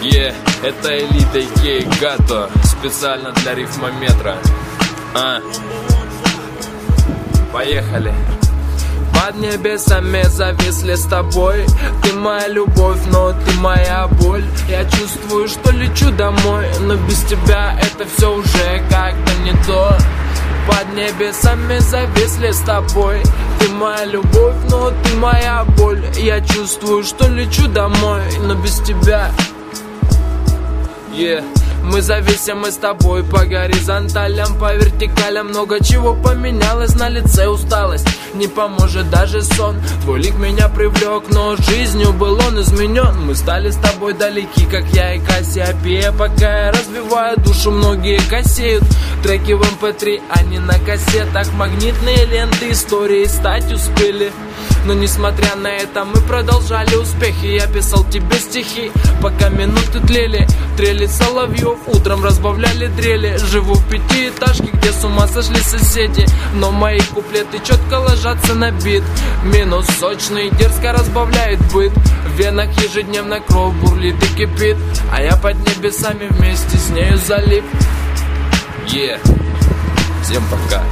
Это 0.00 0.96
элита 0.96 1.40
Икеи 1.40 1.88
Гато 2.00 2.50
Специально 2.64 3.32
для 3.32 3.54
рифмометра. 3.54 4.36
А. 5.14 5.40
Поехали. 7.52 8.14
Под 9.12 9.36
небесами 9.36 10.22
зависли 10.22 10.94
с 10.94 11.04
тобой. 11.04 11.66
Ты 12.02 12.12
моя 12.12 12.46
любовь, 12.48 13.00
но 13.10 13.32
ты 13.32 13.52
моя 13.58 14.06
боль. 14.06 14.44
Я 14.68 14.84
чувствую, 14.84 15.48
что 15.48 15.72
лечу 15.72 16.10
домой 16.12 16.66
Но 16.80 16.94
без 16.94 17.22
тебя 17.24 17.76
это 17.80 18.08
все 18.16 18.32
уже 18.32 18.82
как-то 18.88 19.34
не 19.42 19.52
то. 19.66 19.96
Под 20.68 20.94
небесами 20.94 21.78
зависли 21.78 22.52
с 22.52 22.60
тобой. 22.60 23.22
Ты 23.58 23.68
моя 23.70 24.04
любовь, 24.04 24.54
но 24.70 24.90
ты 24.90 25.16
моя 25.16 25.64
боль. 25.76 26.04
Я 26.16 26.40
чувствую, 26.40 27.02
что 27.02 27.28
лечу 27.28 27.66
домой 27.68 28.22
Но 28.42 28.54
без 28.54 28.78
тебя 28.80 29.32
Yeah. 31.12 31.44
Мы 31.90 32.02
зависим 32.02 32.58
мы 32.58 32.70
с 32.70 32.76
тобой 32.76 33.24
по 33.24 33.46
горизонталям, 33.46 34.58
по 34.58 34.74
вертикалям. 34.74 35.48
Много 35.48 35.82
чего 35.82 36.14
поменялось, 36.14 36.94
на 36.94 37.08
лице 37.08 37.48
усталость 37.48 38.06
Не 38.34 38.46
поможет 38.46 39.08
даже 39.08 39.42
сон. 39.42 39.76
Твой 40.02 40.20
лик 40.20 40.34
меня 40.36 40.68
привлек, 40.68 41.24
но 41.30 41.56
жизнью 41.56 42.12
был 42.12 42.38
он 42.46 42.60
изменен. 42.60 43.26
Мы 43.26 43.34
стали 43.34 43.70
с 43.70 43.76
тобой 43.76 44.12
далеки, 44.12 44.66
как 44.66 44.84
я 44.92 45.14
и 45.14 45.20
Кассиопея. 45.20 46.12
Пока 46.12 46.66
я 46.66 46.72
развиваю 46.72 47.38
душу, 47.38 47.70
многие 47.70 48.20
косеют 48.28 48.84
Треки 49.22 49.52
в 49.52 49.62
mp3, 49.62 50.20
а 50.28 50.42
не 50.42 50.58
на 50.58 50.78
кассетах. 50.78 51.52
Магнитные 51.54 52.26
ленты 52.26 52.70
истории 52.70 53.24
стать 53.24 53.72
успели 53.72 54.30
но 54.88 54.94
несмотря 54.94 55.54
на 55.54 55.68
это 55.68 56.06
мы 56.06 56.18
продолжали 56.22 56.94
успехи. 56.94 57.44
Я 57.44 57.66
писал 57.66 58.04
тебе 58.04 58.38
стихи, 58.38 58.90
пока 59.20 59.50
минуты 59.50 60.00
тлели. 60.00 60.48
Трели 60.78 61.04
соловьев, 61.04 61.76
утром 61.88 62.24
разбавляли 62.24 62.86
дрели. 62.86 63.36
Живу 63.36 63.74
в 63.74 63.86
пятиэтажке, 63.90 64.70
где 64.72 64.90
с 64.90 65.04
ума 65.04 65.28
сошли 65.28 65.60
соседи. 65.60 66.26
Но 66.54 66.70
мои 66.70 67.00
куплеты 67.00 67.58
четко 67.58 67.98
ложатся 67.98 68.54
на 68.54 68.70
бит. 68.70 69.04
Минус 69.44 69.86
сочный, 70.00 70.48
дерзко 70.48 70.92
разбавляет 70.92 71.60
быт. 71.70 71.92
В 71.92 72.38
венах 72.38 72.70
ежедневно 72.82 73.40
кровь 73.40 73.74
бурлит 73.74 74.16
и 74.24 74.28
кипит. 74.38 74.78
А 75.12 75.20
я 75.20 75.36
под 75.36 75.56
небесами 75.56 76.28
вместе 76.30 76.78
с 76.78 76.88
нею 76.88 77.18
залип. 77.18 77.64
Yeah. 78.86 79.20
Всем 80.22 80.42
пока. 80.50 80.82